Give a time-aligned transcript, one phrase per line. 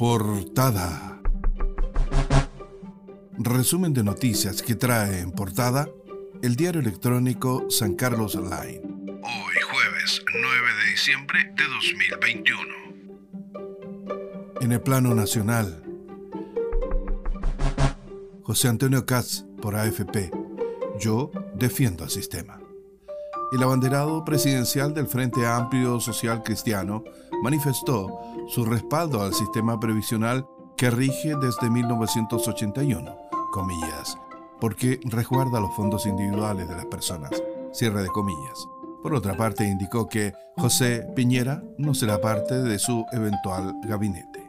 [0.00, 1.20] Portada.
[3.36, 5.90] Resumen de noticias que trae en portada
[6.40, 8.80] el diario electrónico San Carlos Online.
[8.80, 12.62] Hoy jueves 9 de diciembre de 2021.
[14.62, 15.84] En el plano nacional,
[18.42, 20.30] José Antonio Katz por AFP.
[20.98, 22.59] Yo defiendo al sistema.
[23.52, 27.02] El abanderado presidencial del Frente Amplio Social Cristiano
[27.42, 28.08] manifestó
[28.46, 33.16] su respaldo al sistema previsional que rige desde 1981,
[33.52, 34.16] comillas,
[34.60, 37.30] porque resguarda los fondos individuales de las personas,
[37.72, 38.66] cierre de comillas.
[39.02, 44.48] Por otra parte, indicó que José Piñera no será parte de su eventual gabinete.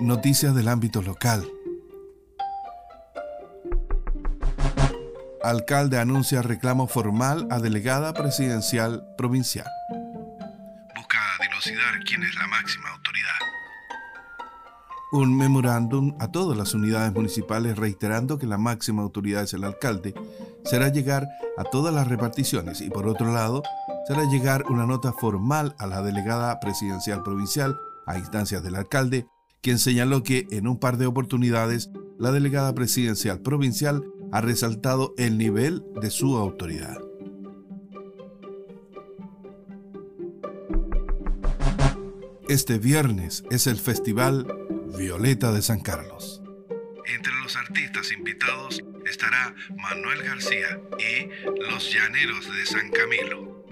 [0.00, 1.44] Noticias del ámbito local.
[5.42, 9.66] Alcalde anuncia reclamo formal a delegada presidencial provincial.
[10.94, 13.34] Busca dilucidar quién es la máxima autoridad.
[15.10, 20.14] Un memorándum a todas las unidades municipales reiterando que la máxima autoridad es el alcalde
[20.64, 21.26] será llegar
[21.58, 23.64] a todas las reparticiones y por otro lado
[24.06, 29.26] será llegar una nota formal a la delegada presidencial provincial a instancias del alcalde
[29.62, 35.38] quien señaló que en un par de oportunidades la delegada presidencial provincial ha resaltado el
[35.38, 36.98] nivel de su autoridad.
[42.48, 44.46] Este viernes es el Festival
[44.96, 46.42] Violeta de San Carlos.
[47.06, 51.28] Entre los artistas invitados estará Manuel García y
[51.70, 53.64] Los Llaneros de San Camilo.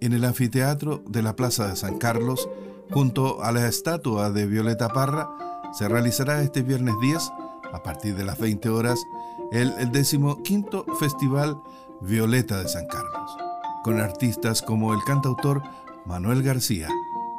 [0.00, 2.48] En el anfiteatro de la Plaza de San Carlos
[2.92, 5.30] Junto a la estatua de Violeta Parra,
[5.72, 7.32] se realizará este viernes 10,
[7.72, 9.02] a partir de las 20 horas,
[9.50, 11.56] el, el decimoquinto Festival
[12.00, 13.36] Violeta de San Carlos,
[13.82, 15.62] con artistas como el cantautor
[16.04, 16.88] Manuel García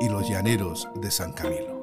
[0.00, 1.78] y los Llaneros de San Camilo.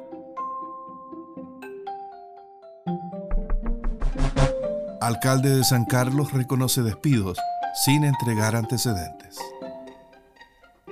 [5.02, 7.38] Alcalde de San Carlos reconoce despidos
[7.86, 9.38] sin entregar antecedentes.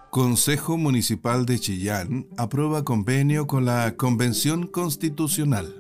[0.10, 5.79] Consejo Municipal de Chillán aprueba convenio con la Convención Constitucional.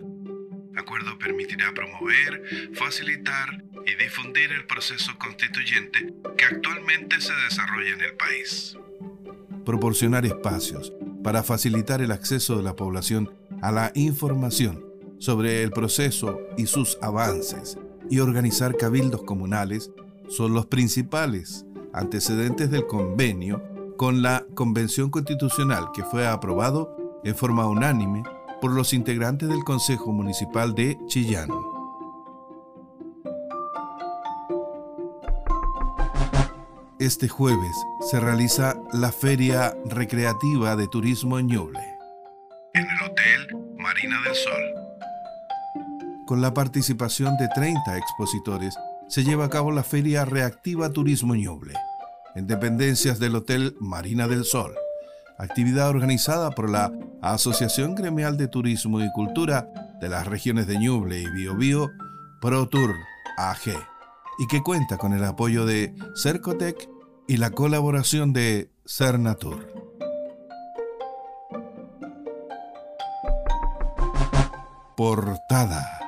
[0.79, 8.13] Acuerdo permitirá promover, facilitar y difundir el proceso constituyente que actualmente se desarrolla en el
[8.13, 8.77] país.
[9.65, 14.85] Proporcionar espacios para facilitar el acceso de la población a la información
[15.19, 17.77] sobre el proceso y sus avances
[18.09, 19.91] y organizar cabildos comunales
[20.29, 23.61] son los principales antecedentes del convenio
[23.97, 28.23] con la Convención Constitucional que fue aprobado en forma unánime
[28.61, 31.49] por los integrantes del Consejo Municipal de Chillán.
[36.99, 37.75] Este jueves
[38.11, 41.79] se realiza la Feria Recreativa de Turismo en Ñuble.
[42.73, 44.61] En el Hotel Marina del Sol.
[46.25, 48.75] Con la participación de 30 expositores,
[49.07, 51.73] se lleva a cabo la Feria Reactiva Turismo Ñuble
[52.35, 54.75] en dependencias del Hotel Marina del Sol,
[55.37, 56.91] actividad organizada por la
[57.21, 59.67] Asociación Gremial de Turismo y Cultura
[59.99, 61.91] de las regiones de Ñuble y Biobío,
[62.39, 62.95] ProTour
[63.37, 63.73] AG,
[64.37, 66.89] y que cuenta con el apoyo de Cercotec
[67.27, 69.73] y la colaboración de Cernatur.
[74.95, 75.99] Portada.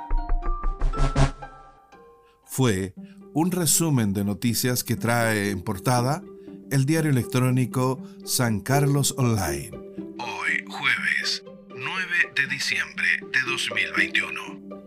[2.46, 2.94] Fue
[3.34, 6.22] un resumen de noticias que trae en portada
[6.70, 9.81] el diario electrónico San Carlos Online.
[10.71, 14.81] Jueves 9 de diciembre de 2021.